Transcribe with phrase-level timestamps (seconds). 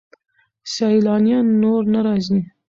[0.73, 2.39] سیلانیان نور نه راځي.